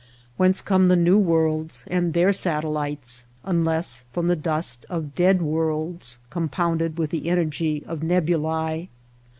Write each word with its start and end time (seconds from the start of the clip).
Whence 0.35 0.61
come 0.61 0.87
the 0.87 0.95
new 0.95 1.19
worlds 1.19 1.83
and 1.85 2.15
their 2.15 2.33
satellites 2.33 3.27
unless 3.43 4.03
from 4.11 4.25
the 4.29 4.35
dust 4.35 4.83
of 4.89 5.13
dead 5.13 5.43
worlds 5.43 6.17
compounded 6.31 6.97
with 6.97 7.11
the 7.11 7.29
energy 7.29 7.83
of 7.85 8.01
nebulas 8.01 8.87